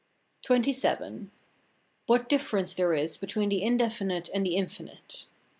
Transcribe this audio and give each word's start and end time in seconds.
XXVII. 0.49 1.27
What 2.07 2.27
difference 2.27 2.73
there 2.73 2.95
is 2.95 3.17
between 3.17 3.49
the 3.49 3.61
indefinite 3.61 4.31
and 4.33 4.43
the 4.43 4.55
infinite. 4.55 5.27